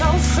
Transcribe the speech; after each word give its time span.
so 0.00 0.18
free. 0.18 0.39